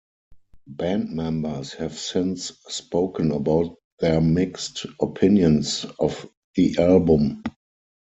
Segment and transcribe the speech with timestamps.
[0.65, 7.43] Band members have since spoken about their mixed opinions of the album.